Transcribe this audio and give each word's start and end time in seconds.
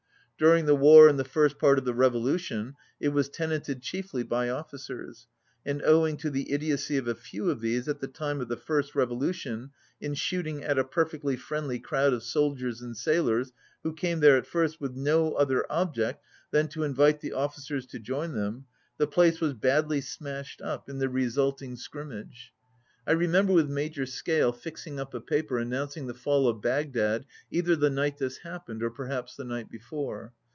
During 0.37 0.65
the 0.65 0.73
war 0.75 1.07
and 1.07 1.19
the 1.19 1.23
first 1.23 1.59
part 1.59 1.77
of 1.77 1.85
the 1.85 1.93
revolution 1.93 2.73
it 2.99 3.09
was 3.09 3.29
tenanted 3.29 3.83
chiefly 3.83 4.23
by 4.23 4.49
officers, 4.49 5.27
and 5.63 5.83
owing 5.83 6.17
to 6.17 6.31
the 6.31 6.51
idiocy 6.51 6.97
of 6.97 7.07
a 7.07 7.13
few 7.13 7.51
of 7.51 7.61
these 7.61 7.87
at 7.87 7.99
the 7.99 8.07
time 8.07 8.41
of 8.41 8.47
the 8.47 8.57
first 8.57 8.95
revolution 8.95 9.69
in 9.99 10.15
shooting 10.15 10.63
at 10.63 10.79
a 10.79 10.83
perfectly 10.83 11.37
friendly 11.37 11.77
crowd 11.77 12.11
of 12.11 12.23
soldiers 12.23 12.81
and 12.81 12.97
sailors, 12.97 13.53
who 13.83 13.93
came 13.93 14.19
there 14.19 14.35
at 14.37 14.47
first 14.47 14.81
with 14.81 14.95
no 14.95 15.33
other 15.33 15.63
object 15.71 16.23
than 16.49 16.67
to 16.69 16.81
invite 16.81 17.21
the 17.21 17.33
officers 17.33 17.85
to 17.85 17.99
join 17.99 18.33
them, 18.33 18.65
the 18.97 19.05
place 19.05 19.39
was 19.41 19.53
badly 19.53 20.01
smashed 20.01 20.59
up 20.59 20.89
in 20.89 20.97
the 20.97 21.07
resulting 21.07 21.75
scrimp 21.75 22.09
9 22.09 22.17
mage. 22.21 22.51
I 23.07 23.13
remember 23.13 23.51
with 23.53 23.67
Major 23.67 24.05
Scale 24.05 24.53
fixing 24.53 24.99
up 24.99 25.15
a 25.15 25.19
paper 25.21 25.57
announcing 25.57 26.05
the 26.05 26.13
fall 26.13 26.47
of 26.47 26.61
Bagdad 26.61 27.25
either 27.49 27.75
the 27.75 27.89
night 27.89 28.19
this 28.19 28.37
happened 28.37 28.83
or 28.83 28.91
perhaps 28.91 29.35
the 29.35 29.43
night 29.43 29.71
before. 29.71 30.33